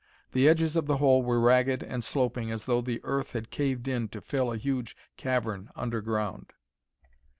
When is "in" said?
3.87-4.07